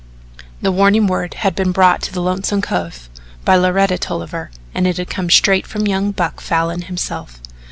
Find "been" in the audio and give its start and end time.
1.53-1.71